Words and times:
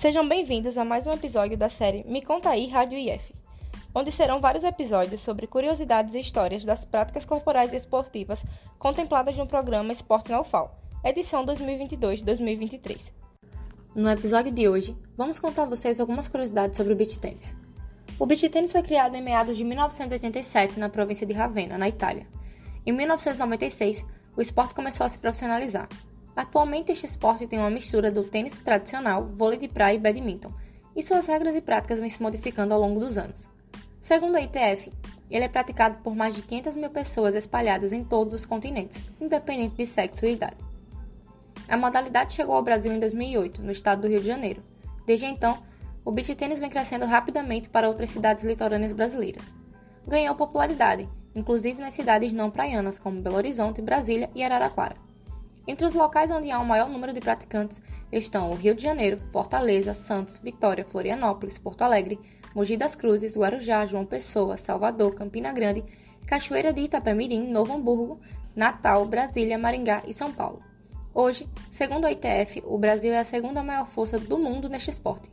Sejam 0.00 0.26
bem-vindos 0.26 0.78
a 0.78 0.84
mais 0.84 1.06
um 1.06 1.12
episódio 1.12 1.58
da 1.58 1.68
série 1.68 2.04
Me 2.04 2.22
Conta 2.22 2.48
Aí 2.48 2.68
Rádio 2.68 2.98
IF, 2.98 3.34
onde 3.94 4.10
serão 4.10 4.40
vários 4.40 4.64
episódios 4.64 5.20
sobre 5.20 5.46
curiosidades 5.46 6.14
e 6.14 6.20
histórias 6.20 6.64
das 6.64 6.86
práticas 6.86 7.26
corporais 7.26 7.70
e 7.74 7.76
esportivas 7.76 8.42
contempladas 8.78 9.36
no 9.36 9.46
programa 9.46 9.92
Esporte 9.92 10.30
na 10.30 10.40
UFAL, 10.40 10.74
edição 11.04 11.44
2022-2023. 11.44 13.12
No 13.94 14.08
episódio 14.08 14.50
de 14.50 14.66
hoje, 14.66 14.96
vamos 15.18 15.38
contar 15.38 15.64
a 15.64 15.66
vocês 15.66 16.00
algumas 16.00 16.28
curiosidades 16.28 16.78
sobre 16.78 16.94
o 16.94 16.96
beach 16.96 17.18
tennis. 17.18 17.54
O 18.18 18.24
beach 18.24 18.48
tennis 18.48 18.72
foi 18.72 18.82
criado 18.82 19.14
em 19.16 19.22
meados 19.22 19.54
de 19.54 19.64
1987 19.64 20.80
na 20.80 20.88
província 20.88 21.26
de 21.26 21.34
Ravenna, 21.34 21.76
na 21.76 21.90
Itália. 21.90 22.26
Em 22.86 22.92
1996, 22.92 24.06
o 24.34 24.40
esporte 24.40 24.74
começou 24.74 25.04
a 25.04 25.10
se 25.10 25.18
profissionalizar. 25.18 25.90
Atualmente, 26.40 26.90
este 26.90 27.04
esporte 27.04 27.46
tem 27.46 27.58
uma 27.58 27.68
mistura 27.68 28.10
do 28.10 28.24
tênis 28.24 28.56
tradicional, 28.56 29.26
vôlei 29.26 29.58
de 29.58 29.68
praia 29.68 29.96
e 29.96 29.98
badminton, 29.98 30.50
e 30.96 31.02
suas 31.02 31.26
regras 31.26 31.54
e 31.54 31.60
práticas 31.60 32.00
vêm 32.00 32.08
se 32.08 32.22
modificando 32.22 32.72
ao 32.72 32.80
longo 32.80 32.98
dos 32.98 33.18
anos. 33.18 33.46
Segundo 34.00 34.36
a 34.36 34.40
ITF, 34.40 34.90
ele 35.30 35.44
é 35.44 35.48
praticado 35.48 35.98
por 36.02 36.16
mais 36.16 36.34
de 36.34 36.40
500 36.40 36.76
mil 36.76 36.88
pessoas 36.88 37.34
espalhadas 37.34 37.92
em 37.92 38.02
todos 38.02 38.32
os 38.32 38.46
continentes, 38.46 39.02
independente 39.20 39.74
de 39.74 39.84
sexo 39.84 40.24
e 40.24 40.32
idade. 40.32 40.56
A 41.68 41.76
modalidade 41.76 42.32
chegou 42.32 42.56
ao 42.56 42.62
Brasil 42.62 42.90
em 42.90 42.98
2008, 42.98 43.60
no 43.60 43.70
estado 43.70 44.00
do 44.00 44.08
Rio 44.08 44.20
de 44.20 44.26
Janeiro. 44.26 44.62
Desde 45.04 45.26
então, 45.26 45.58
o 46.02 46.10
beach 46.10 46.34
tênis 46.34 46.58
vem 46.58 46.70
crescendo 46.70 47.04
rapidamente 47.04 47.68
para 47.68 47.86
outras 47.86 48.08
cidades 48.08 48.44
litorâneas 48.44 48.94
brasileiras. 48.94 49.52
Ganhou 50.08 50.34
popularidade, 50.34 51.06
inclusive 51.34 51.82
nas 51.82 51.92
cidades 51.92 52.32
não 52.32 52.50
praianas 52.50 52.98
como 52.98 53.20
Belo 53.20 53.36
Horizonte, 53.36 53.82
Brasília 53.82 54.30
e 54.34 54.42
Araraquara. 54.42 55.09
Entre 55.66 55.86
os 55.86 55.94
locais 55.94 56.30
onde 56.30 56.50
há 56.50 56.58
o 56.58 56.66
maior 56.66 56.88
número 56.88 57.12
de 57.12 57.20
praticantes 57.20 57.82
estão 58.10 58.50
o 58.50 58.54
Rio 58.54 58.74
de 58.74 58.82
Janeiro, 58.82 59.20
Fortaleza, 59.32 59.94
Santos, 59.94 60.38
Vitória, 60.38 60.84
Florianópolis, 60.84 61.58
Porto 61.58 61.82
Alegre, 61.82 62.18
Mogi 62.54 62.76
das 62.76 62.94
Cruzes, 62.94 63.36
Guarujá, 63.36 63.86
João 63.86 64.04
Pessoa, 64.04 64.56
Salvador, 64.56 65.14
Campina 65.14 65.52
Grande, 65.52 65.84
Cachoeira 66.26 66.72
de 66.72 66.80
Itapemirim, 66.80 67.50
Novo 67.50 67.74
Hamburgo, 67.74 68.20
Natal, 68.54 69.04
Brasília, 69.06 69.58
Maringá 69.58 70.02
e 70.06 70.12
São 70.12 70.32
Paulo. 70.32 70.62
Hoje, 71.14 71.48
segundo 71.70 72.06
a 72.06 72.12
ITF, 72.12 72.62
o 72.66 72.78
Brasil 72.78 73.12
é 73.12 73.18
a 73.18 73.24
segunda 73.24 73.62
maior 73.62 73.88
força 73.88 74.18
do 74.18 74.38
mundo 74.38 74.68
neste 74.68 74.90
esporte, 74.90 75.30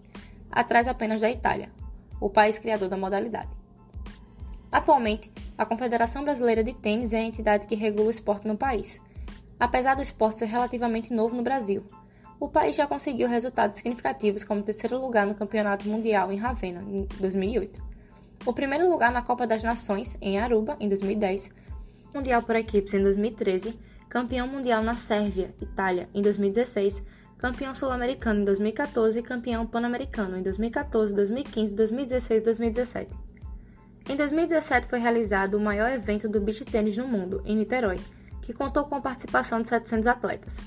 atrás 0.52 0.88
apenas 0.88 1.22
da 1.22 1.30
Itália, 1.30 1.72
o 2.20 2.30
país 2.30 2.58
criador 2.60 2.90
da 2.90 2.98
modalidade. 2.98 3.50
Atualmente, 4.72 5.32
a 5.58 5.66
Confederação 5.66 6.24
Brasileira 6.24 6.64
de 6.64 6.74
Tênis 6.74 7.14
é 7.14 7.20
a 7.20 7.24
entidade 7.24 7.68
que 7.68 7.76
regula 7.76 8.08
o 8.08 8.12
esporte 8.12 8.48
no 8.48 8.58
país, 8.58 9.00
apesar 9.60 9.96
do 9.96 10.02
esporte 10.02 10.40
ser 10.40 10.46
relativamente 10.46 11.14
novo 11.14 11.36
no 11.36 11.44
Brasil. 11.44 11.84
O 12.40 12.48
país 12.48 12.76
já 12.76 12.86
conseguiu 12.86 13.28
resultados 13.28 13.78
significativos 13.78 14.44
como 14.44 14.62
terceiro 14.62 15.00
lugar 15.02 15.26
no 15.26 15.34
Campeonato 15.34 15.88
Mundial 15.88 16.32
em 16.32 16.38
Ravenna, 16.38 16.82
em 16.82 17.08
2008. 17.20 17.82
O 18.46 18.54
primeiro 18.54 18.90
lugar 18.90 19.12
na 19.12 19.22
Copa 19.22 19.48
das 19.48 19.64
Nações, 19.64 20.16
em 20.22 20.40
Aruba, 20.40 20.78
em 20.80 20.88
2010. 20.88 21.52
Mundial 22.14 22.44
por 22.44 22.56
equipes 22.56 22.94
em 22.94 23.02
2013. 23.02 23.78
Campeão 24.08 24.48
mundial 24.48 24.84
na 24.84 24.96
Sérvia, 24.96 25.54
Itália, 25.60 26.08
em 26.14 26.22
2016. 26.22 27.04
Campeão 27.38 27.74
sul-americano 27.74 28.42
em 28.42 28.46
2014 28.46 29.20
e 29.20 29.24
campeão 29.24 29.66
pan-americano 29.66 30.38
em 30.38 30.42
2014, 30.42 31.14
2015, 31.14 31.74
2016 31.74 32.42
e 32.42 32.46
2017. 32.46 33.12
Em 34.10 34.16
2017 34.16 34.88
foi 34.88 35.00
realizado 35.00 35.56
o 35.56 35.60
maior 35.60 35.92
evento 35.92 36.30
do 36.30 36.40
beach 36.40 36.64
tênis 36.66 36.98
no 36.98 37.08
mundo, 37.08 37.42
em 37.46 37.56
Niterói, 37.56 38.00
que 38.48 38.54
contou 38.54 38.86
com 38.86 38.96
a 38.96 39.02
participação 39.02 39.62
de 39.62 39.68
700 39.68 40.08
atletas. 40.08 40.58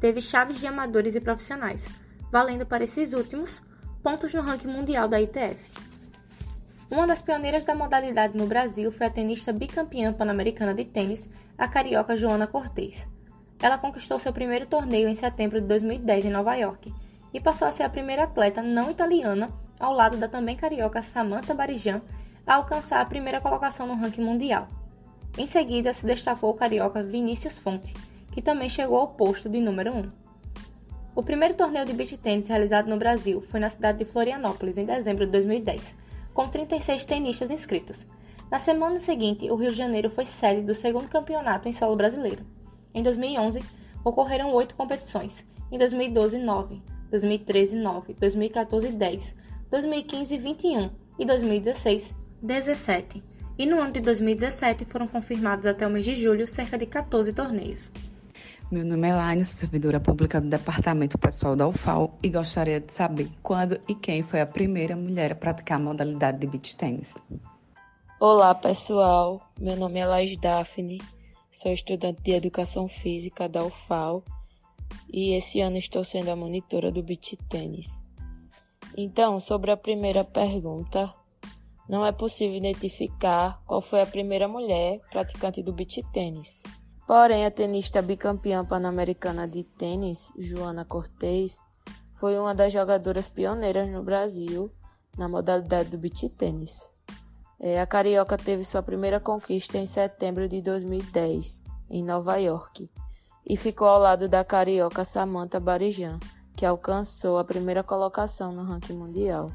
Teve 0.00 0.20
chaves 0.20 0.58
de 0.58 0.66
amadores 0.66 1.14
e 1.14 1.20
profissionais, 1.20 1.88
valendo 2.28 2.66
para 2.66 2.82
esses 2.82 3.12
últimos 3.12 3.62
pontos 4.02 4.34
no 4.34 4.42
ranking 4.42 4.66
mundial 4.66 5.06
da 5.06 5.20
ITF. 5.22 5.56
Uma 6.90 7.06
das 7.06 7.22
pioneiras 7.22 7.64
da 7.64 7.72
modalidade 7.72 8.36
no 8.36 8.48
Brasil 8.48 8.90
foi 8.90 9.06
a 9.06 9.10
tenista 9.10 9.52
bicampeã 9.52 10.12
pan-americana 10.12 10.74
de 10.74 10.84
tênis, 10.84 11.28
a 11.56 11.68
carioca 11.68 12.16
Joana 12.16 12.48
Cortez. 12.48 13.06
Ela 13.62 13.78
conquistou 13.78 14.18
seu 14.18 14.32
primeiro 14.32 14.66
torneio 14.66 15.08
em 15.08 15.14
setembro 15.14 15.60
de 15.60 15.68
2010 15.68 16.24
em 16.24 16.30
Nova 16.30 16.56
York 16.56 16.92
e 17.32 17.40
passou 17.40 17.68
a 17.68 17.70
ser 17.70 17.84
a 17.84 17.88
primeira 17.88 18.24
atleta 18.24 18.60
não 18.60 18.90
italiana, 18.90 19.52
ao 19.78 19.92
lado 19.92 20.16
da 20.16 20.26
também 20.26 20.56
carioca 20.56 21.00
Samantha 21.00 21.54
Barijan, 21.54 22.02
a 22.44 22.56
alcançar 22.56 23.00
a 23.00 23.06
primeira 23.06 23.40
colocação 23.40 23.86
no 23.86 23.94
ranking 23.94 24.24
mundial. 24.24 24.66
Em 25.36 25.48
seguida, 25.48 25.92
se 25.92 26.06
destacou 26.06 26.50
o 26.50 26.54
carioca 26.54 27.02
Vinícius 27.02 27.58
Fonte, 27.58 27.92
que 28.30 28.40
também 28.40 28.68
chegou 28.68 28.98
ao 28.98 29.08
posto 29.08 29.48
de 29.48 29.58
número 29.58 29.92
1. 29.92 30.10
O 31.16 31.24
primeiro 31.24 31.54
torneio 31.54 31.84
de 31.84 31.92
beach 31.92 32.16
tennis 32.18 32.46
realizado 32.46 32.88
no 32.88 32.96
Brasil 32.96 33.42
foi 33.50 33.58
na 33.58 33.68
cidade 33.68 33.98
de 33.98 34.04
Florianópolis, 34.04 34.78
em 34.78 34.84
dezembro 34.84 35.26
de 35.26 35.32
2010, 35.32 35.96
com 36.32 36.48
36 36.48 37.04
tenistas 37.04 37.50
inscritos. 37.50 38.06
Na 38.48 38.60
semana 38.60 39.00
seguinte, 39.00 39.50
o 39.50 39.56
Rio 39.56 39.72
de 39.72 39.76
Janeiro 39.76 40.08
foi 40.08 40.24
sede 40.24 40.62
do 40.62 40.74
segundo 40.74 41.08
campeonato 41.08 41.68
em 41.68 41.72
solo 41.72 41.96
brasileiro. 41.96 42.46
Em 42.94 43.02
2011, 43.02 43.60
ocorreram 44.04 44.52
oito 44.52 44.76
competições. 44.76 45.44
Em 45.72 45.78
2012, 45.78 46.38
9. 46.38 46.80
2013, 47.10 47.76
9. 47.76 48.14
2014, 48.14 48.92
10. 48.92 49.36
2015, 49.68 50.38
21. 50.38 50.90
E 51.18 51.24
2016, 51.24 52.14
17 52.40 53.33
e 53.58 53.66
no 53.66 53.80
ano 53.80 53.92
de 53.92 54.00
2017 54.00 54.84
foram 54.84 55.06
confirmados 55.06 55.66
até 55.66 55.86
o 55.86 55.90
mês 55.90 56.04
de 56.04 56.16
julho 56.16 56.46
cerca 56.46 56.76
de 56.76 56.86
14 56.86 57.32
torneios. 57.32 57.90
Meu 58.70 58.84
nome 58.84 59.08
é 59.08 59.14
Laine, 59.14 59.44
sou 59.44 59.54
servidora 59.54 60.00
pública 60.00 60.40
do 60.40 60.48
Departamento 60.48 61.18
Pessoal 61.18 61.54
da 61.54 61.68
UFAL 61.68 62.18
e 62.22 62.28
gostaria 62.28 62.80
de 62.80 62.92
saber 62.92 63.28
quando 63.42 63.78
e 63.88 63.94
quem 63.94 64.22
foi 64.22 64.40
a 64.40 64.46
primeira 64.46 64.96
mulher 64.96 65.32
a 65.32 65.34
praticar 65.34 65.78
a 65.78 65.82
modalidade 65.82 66.38
de 66.38 66.46
beach 66.46 66.74
tênis. 66.76 67.14
Olá, 68.18 68.54
pessoal. 68.54 69.40
Meu 69.60 69.76
nome 69.76 70.00
é 70.00 70.06
Laís 70.06 70.36
Daphne, 70.36 71.00
sou 71.52 71.72
estudante 71.72 72.22
de 72.22 72.32
Educação 72.32 72.88
Física 72.88 73.48
da 73.48 73.62
UFAL 73.62 74.24
e 75.12 75.34
esse 75.34 75.60
ano 75.60 75.76
estou 75.76 76.02
sendo 76.02 76.30
a 76.30 76.36
monitora 76.36 76.90
do 76.90 77.02
beach 77.02 77.36
tênis. 77.48 78.02
Então, 78.96 79.38
sobre 79.38 79.70
a 79.70 79.76
primeira 79.76 80.24
pergunta, 80.24 81.12
não 81.88 82.04
é 82.04 82.12
possível 82.12 82.56
identificar 82.56 83.60
qual 83.66 83.80
foi 83.80 84.00
a 84.00 84.06
primeira 84.06 84.48
mulher 84.48 85.00
praticante 85.10 85.62
do 85.62 85.72
beach 85.72 86.02
tênis. 86.12 86.62
Porém, 87.06 87.44
a 87.44 87.50
tenista 87.50 88.00
bicampeã 88.00 88.64
pan-americana 88.64 89.46
de 89.46 89.62
tênis, 89.62 90.32
Joana 90.38 90.84
Cortez, 90.84 91.60
foi 92.18 92.38
uma 92.38 92.54
das 92.54 92.72
jogadoras 92.72 93.28
pioneiras 93.28 93.90
no 93.90 94.02
Brasil 94.02 94.70
na 95.18 95.28
modalidade 95.28 95.90
do 95.90 95.98
beach 95.98 96.28
tênis. 96.30 96.88
É, 97.60 97.80
a 97.80 97.86
carioca 97.86 98.36
teve 98.36 98.64
sua 98.64 98.82
primeira 98.82 99.20
conquista 99.20 99.78
em 99.78 99.86
setembro 99.86 100.48
de 100.48 100.60
2010, 100.62 101.62
em 101.90 102.02
Nova 102.02 102.36
York, 102.36 102.90
e 103.46 103.56
ficou 103.56 103.86
ao 103.86 104.00
lado 104.00 104.28
da 104.28 104.42
carioca 104.42 105.04
Samantha 105.04 105.60
Barijan, 105.60 106.18
que 106.56 106.64
alcançou 106.64 107.38
a 107.38 107.44
primeira 107.44 107.82
colocação 107.82 108.52
no 108.52 108.62
ranking 108.62 108.94
mundial. 108.94 109.50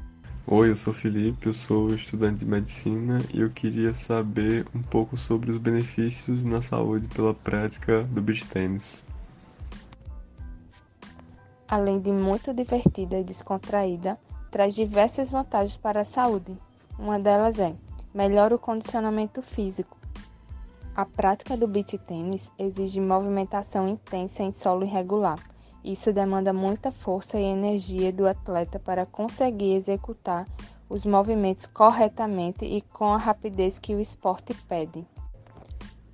Oi, 0.52 0.70
eu 0.70 0.74
sou 0.74 0.92
Felipe, 0.92 1.46
eu 1.46 1.54
sou 1.54 1.94
estudante 1.94 2.40
de 2.40 2.44
medicina 2.44 3.18
e 3.32 3.40
eu 3.40 3.50
queria 3.50 3.94
saber 3.94 4.66
um 4.74 4.82
pouco 4.82 5.16
sobre 5.16 5.48
os 5.48 5.58
benefícios 5.58 6.44
na 6.44 6.60
saúde 6.60 7.06
pela 7.06 7.32
prática 7.32 8.02
do 8.10 8.20
beach 8.20 8.44
tennis. 8.48 9.04
Além 11.68 12.00
de 12.00 12.10
muito 12.10 12.52
divertida 12.52 13.16
e 13.16 13.22
descontraída, 13.22 14.18
traz 14.50 14.74
diversas 14.74 15.30
vantagens 15.30 15.76
para 15.76 16.00
a 16.00 16.04
saúde. 16.04 16.58
Uma 16.98 17.20
delas 17.20 17.56
é 17.60 17.72
melhora 18.12 18.52
o 18.52 18.58
condicionamento 18.58 19.42
físico. 19.42 19.96
A 20.96 21.06
prática 21.06 21.56
do 21.56 21.68
beach 21.68 21.96
tênis 21.96 22.50
exige 22.58 23.00
movimentação 23.00 23.88
intensa 23.88 24.42
em 24.42 24.50
solo 24.50 24.82
irregular 24.82 25.49
isso 25.84 26.12
demanda 26.12 26.52
muita 26.52 26.92
força 26.92 27.38
e 27.38 27.44
energia 27.44 28.12
do 28.12 28.26
atleta 28.26 28.78
para 28.78 29.06
conseguir 29.06 29.74
executar 29.74 30.46
os 30.88 31.06
movimentos 31.06 31.66
corretamente 31.66 32.64
e 32.64 32.82
com 32.82 33.12
a 33.12 33.16
rapidez 33.16 33.78
que 33.78 33.94
o 33.94 34.00
esporte 34.00 34.52
pede. 34.68 35.06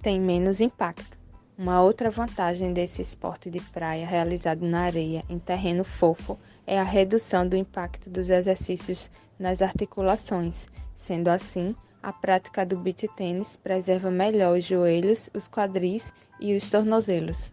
Tem 0.03 0.21
menos 0.21 0.61
impacto. 0.61 1.17
Uma 1.59 1.83
outra 1.83 2.11
vantagem 2.11 2.73
desse 2.75 3.01
esporte 3.01 3.51
de 3.51 3.61
praia 3.61 4.07
realizado 4.07 4.61
na 4.61 4.83
areia 4.83 5.25
em 5.29 5.39
terreno 5.39 5.83
fofo 5.83 6.39
é 6.67 6.79
a 6.79 6.85
redução 6.85 7.49
do 7.49 7.57
impacto 7.57 8.11
dos 8.11 8.29
exercícios 8.29 9.11
nas 9.39 9.63
articulações. 9.63 10.69
Sendo 10.99 11.29
assim, 11.29 11.75
a 12.03 12.13
prática 12.13 12.65
do 12.67 12.77
beach 12.77 13.09
tênis 13.17 13.57
preserva 13.57 14.11
melhor 14.11 14.59
os 14.59 14.65
joelhos, 14.65 15.31
os 15.35 15.49
quadris 15.49 16.13
e 16.39 16.55
os 16.55 16.69
tornozelos. 16.69 17.51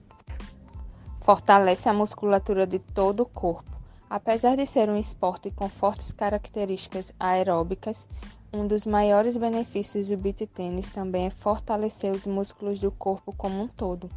Fortalece 1.24 1.88
a 1.88 1.94
musculatura 1.94 2.68
de 2.68 2.80
todo 2.80 3.22
o 3.22 3.26
corpo. 3.26 3.72
Apesar 4.10 4.58
de 4.58 4.66
ser 4.66 4.90
um 4.90 4.98
esporte 4.98 5.50
com 5.52 5.70
fortes 5.70 6.12
características 6.12 7.16
aeróbicas, 7.18 8.06
um 8.52 8.68
dos 8.68 8.86
maiores 8.86 9.38
benefícios 9.38 10.10
do 10.10 10.18
beach 10.18 10.46
tênis 10.48 10.90
também 10.90 11.28
é 11.28 11.30
fortalecer 11.30 12.12
os 12.12 12.28
músculos 12.28 12.82
do 12.82 12.92
corpo 12.92 13.34
como 13.38 13.62
um 13.62 13.70
todo. 13.70 14.10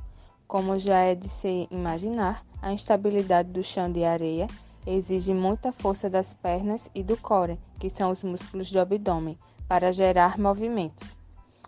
Como 0.48 0.76
já 0.80 0.98
é 0.98 1.14
de 1.14 1.28
se 1.28 1.68
imaginar, 1.70 2.44
a 2.60 2.72
instabilidade 2.72 3.50
do 3.50 3.62
chão 3.62 3.90
de 3.90 4.02
areia 4.02 4.48
exige 4.84 5.32
muita 5.32 5.70
força 5.70 6.10
das 6.10 6.34
pernas 6.34 6.90
e 6.92 7.04
do 7.04 7.16
core, 7.16 7.56
que 7.78 7.88
são 7.88 8.10
os 8.10 8.24
músculos 8.24 8.68
do 8.68 8.80
abdômen, 8.80 9.38
para 9.68 9.92
gerar 9.92 10.36
movimentos. 10.36 11.16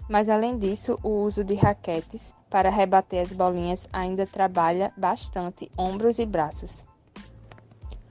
Mas 0.08 0.28
além 0.28 0.58
disso, 0.58 0.98
o 1.00 1.10
uso 1.10 1.44
de 1.44 1.54
raquetes 1.54 2.34
para 2.50 2.70
rebater 2.70 3.22
as 3.22 3.32
bolinhas 3.32 3.88
ainda 3.92 4.26
trabalha 4.26 4.92
bastante 4.96 5.70
ombros 5.76 6.18
e 6.18 6.26
braços. 6.26 6.84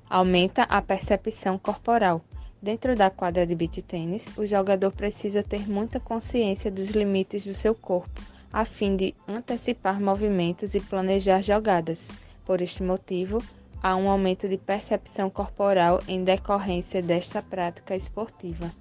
Aumenta 0.09 0.63
a 0.63 0.81
percepção 0.81 1.57
corporal. 1.57 2.21
Dentro 2.61 2.95
da 2.95 3.09
quadra 3.09 3.45
de 3.45 3.53
beach 3.53 3.81
tênis, 3.81 4.25
o 4.37 4.45
jogador 4.45 4.91
precisa 4.91 5.43
ter 5.43 5.69
muita 5.69 5.99
consciência 5.99 6.71
dos 6.71 6.87
limites 6.87 7.45
do 7.45 7.53
seu 7.53 7.75
corpo, 7.75 8.21
a 8.51 8.65
fim 8.65 8.95
de 8.95 9.13
antecipar 9.27 10.01
movimentos 10.01 10.73
e 10.73 10.79
planejar 10.79 11.41
jogadas. 11.41 12.07
Por 12.45 12.61
este 12.61 12.81
motivo, 12.81 13.43
há 13.83 13.95
um 13.95 14.09
aumento 14.09 14.47
de 14.47 14.57
percepção 14.57 15.29
corporal 15.29 16.01
em 16.07 16.23
decorrência 16.23 17.01
desta 17.01 17.41
prática 17.41 17.95
esportiva. 17.95 18.71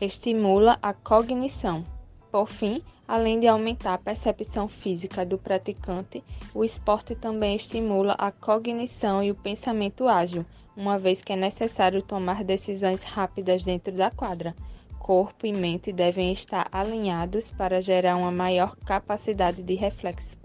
Estimula 0.00 0.78
a 0.82 0.92
cognição. 0.92 1.84
Por 2.30 2.48
fim, 2.48 2.82
além 3.06 3.38
de 3.38 3.46
aumentar 3.46 3.94
a 3.94 3.98
percepção 3.98 4.66
física 4.66 5.24
do 5.24 5.38
praticante, 5.38 6.22
o 6.54 6.64
esporte 6.64 7.14
também 7.14 7.54
estimula 7.54 8.14
a 8.18 8.30
cognição 8.30 9.22
e 9.22 9.30
o 9.30 9.34
pensamento 9.34 10.08
ágil, 10.08 10.44
uma 10.76 10.98
vez 10.98 11.22
que 11.22 11.32
é 11.32 11.36
necessário 11.36 12.02
tomar 12.02 12.42
decisões 12.42 13.02
rápidas 13.02 13.62
dentro 13.62 13.92
da 13.92 14.10
quadra. 14.10 14.54
Corpo 14.98 15.46
e 15.46 15.52
mente 15.52 15.92
devem 15.92 16.32
estar 16.32 16.66
alinhados 16.72 17.50
para 17.50 17.82
gerar 17.82 18.16
uma 18.16 18.32
maior 18.32 18.74
capacidade 18.86 19.62
de 19.62 19.74
reflexo. 19.74 20.36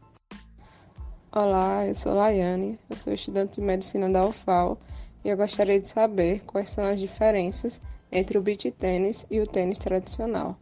Olá, 1.32 1.86
eu 1.86 1.96
sou 1.96 2.14
Laiane, 2.14 2.78
eu 2.90 2.98
sou 2.98 3.14
estudante 3.14 3.62
de 3.62 3.66
medicina 3.66 4.10
da 4.10 4.26
UFAL 4.26 4.78
e 5.24 5.30
eu 5.30 5.38
gostaria 5.38 5.80
de 5.80 5.88
saber 5.88 6.44
quais 6.46 6.72
são 6.72 6.84
as 6.84 7.00
diferenças 7.00 7.80
entre 8.12 8.38
o 8.38 8.42
beach 8.42 8.70
tênis 8.72 9.26
e 9.30 9.40
o 9.40 9.48
tênis 9.48 9.78
tradicional. 9.78 10.58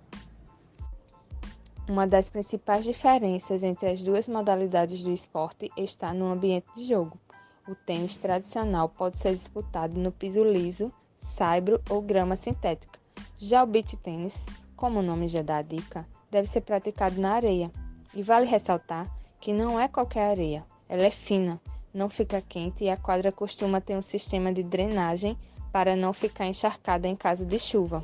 Uma 1.90 2.06
das 2.06 2.28
principais 2.28 2.84
diferenças 2.84 3.64
entre 3.64 3.88
as 3.90 4.04
duas 4.04 4.28
modalidades 4.28 5.02
do 5.02 5.14
esporte 5.14 5.72
está 5.78 6.14
no 6.14 6.30
ambiente 6.30 6.68
de 6.76 6.84
jogo. 6.84 7.18
O 7.66 7.74
tênis 7.74 8.18
tradicional 8.18 8.90
pode 8.90 9.16
ser 9.16 9.34
disputado 9.34 9.98
no 9.98 10.12
piso 10.12 10.44
liso, 10.44 10.92
saibro 11.22 11.82
ou 11.90 12.02
grama 12.02 12.36
sintética. 12.36 13.00
Já 13.38 13.64
o 13.64 13.68
beach 13.68 13.96
tênis, 13.98 14.46
como 14.76 15.00
o 15.00 15.04
nome 15.04 15.30
já 15.30 15.42
dá 15.42 15.58
a 15.58 15.62
dica, 15.62 16.06
deve 16.30 16.50
ser 16.50 16.62
praticado 16.62 17.22
na 17.22 17.32
areia. 17.32 17.72
E 18.14 18.22
vale 18.22 18.46
ressaltar 18.46 19.10
que 19.40 19.54
não 19.54 19.80
é 19.80 19.88
qualquer 19.88 20.32
areia, 20.32 20.66
ela 20.90 21.04
é 21.04 21.12
fina, 21.12 21.60
não 21.94 22.10
fica 22.10 22.42
quente 22.42 22.84
e 22.84 22.90
a 22.90 22.98
quadra 22.98 23.32
costuma 23.32 23.80
ter 23.80 23.96
um 23.96 24.02
sistema 24.02 24.52
de 24.52 24.62
drenagem 24.62 25.38
para 25.72 25.96
não 25.96 26.12
ficar 26.12 26.48
encharcada 26.48 27.08
em 27.08 27.16
caso 27.16 27.46
de 27.46 27.58
chuva. 27.58 28.04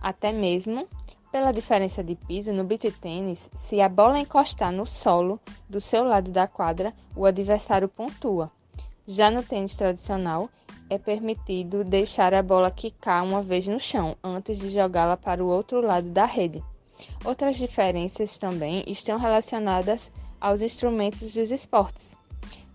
Até 0.00 0.32
mesmo 0.32 0.88
pela 1.30 1.52
diferença 1.52 2.02
de 2.02 2.14
piso 2.14 2.52
no 2.52 2.64
beach 2.64 2.90
tênis, 2.92 3.48
se 3.54 3.80
a 3.80 3.88
bola 3.88 4.18
encostar 4.18 4.72
no 4.72 4.84
solo 4.84 5.40
do 5.68 5.80
seu 5.80 6.04
lado 6.04 6.30
da 6.30 6.46
quadra, 6.46 6.92
o 7.14 7.24
adversário 7.24 7.88
pontua. 7.88 8.50
Já 9.06 9.30
no 9.30 9.42
tênis 9.42 9.76
tradicional, 9.76 10.48
é 10.88 10.98
permitido 10.98 11.84
deixar 11.84 12.34
a 12.34 12.42
bola 12.42 12.70
quicar 12.70 13.22
uma 13.22 13.42
vez 13.42 13.66
no 13.66 13.78
chão 13.78 14.16
antes 14.22 14.58
de 14.58 14.70
jogá-la 14.70 15.16
para 15.16 15.44
o 15.44 15.48
outro 15.48 15.80
lado 15.80 16.08
da 16.08 16.24
rede. 16.24 16.62
Outras 17.24 17.56
diferenças 17.56 18.36
também 18.36 18.84
estão 18.86 19.18
relacionadas 19.18 20.10
aos 20.40 20.60
instrumentos 20.60 21.32
dos 21.32 21.50
esportes, 21.50 22.16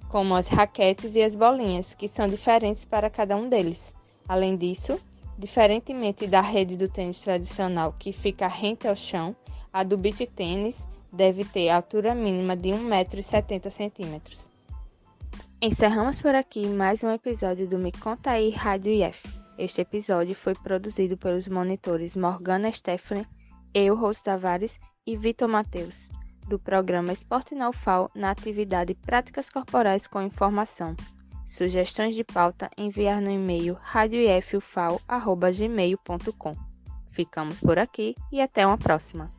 como 0.08 0.34
as 0.34 0.48
raquetes 0.48 1.16
e 1.16 1.22
as 1.22 1.36
bolinhas, 1.36 1.94
que 1.94 2.08
são 2.08 2.26
diferentes 2.26 2.86
para 2.86 3.10
cada 3.10 3.36
um 3.36 3.50
deles. 3.50 3.94
Além 4.28 4.56
disso, 4.56 5.00
diferentemente 5.38 6.28
da 6.28 6.42
rede 6.42 6.78
do 6.78 6.88
tênis 6.88 7.20
tradicional, 7.20 7.94
que 7.98 8.12
fica 8.12 8.48
rente 8.48 8.88
ao 8.88 8.96
chão, 8.96 9.36
a 9.72 9.84
do 9.84 9.98
beach 9.98 10.26
tênis 10.28 10.88
deve 11.12 11.44
ter 11.46 11.70
altura 11.70 12.16
mínima 12.16 12.56
de 12.56 12.70
1,70m. 12.70 14.22
Encerramos 15.62 16.22
por 16.22 16.36
aqui 16.36 16.68
mais 16.68 17.04
um 17.04 17.10
episódio 17.10 17.68
do 17.68 17.78
Me 17.78 17.92
Conta 17.92 18.32
aí 18.32 18.50
Rádio 18.50 18.92
IF. 18.92 19.28
Este 19.58 19.82
episódio 19.82 20.36
foi 20.36 20.54
produzido 20.54 21.18
pelos 21.18 21.48
monitores 21.48 22.16
Morgana 22.16 22.72
Stephanie, 22.72 23.26
eu, 23.74 23.96
Rose 23.96 24.22
Tavares 24.22 24.78
e 25.08 25.16
Vitor 25.16 25.48
Mateus 25.48 26.10
do 26.48 26.60
programa 26.60 27.12
Esporte 27.12 27.56
na 27.56 27.70
UFAL 27.70 28.12
na 28.16 28.32
atividade 28.32 28.94
Práticas 28.94 29.50
Corporais 29.50 30.08
com 30.08 30.22
Informação. 30.22 30.96
Sugestões 31.56 32.14
de 32.14 32.24
pauta 32.26 32.70
enviar 32.78 33.22
no 33.22 33.32
e-mail 33.32 33.78
radioifufal.gmail.com. 33.82 36.58
Ficamos 37.12 37.62
por 37.62 37.80
aqui 37.80 38.14
e 38.30 38.42
até 38.42 38.68
uma 38.68 38.78
próxima. 38.78 39.32